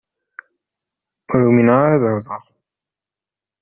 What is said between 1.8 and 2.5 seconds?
ara ad awḍeɣ.